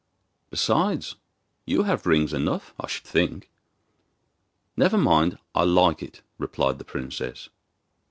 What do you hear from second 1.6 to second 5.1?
you have rings enough, I should think.' 'Never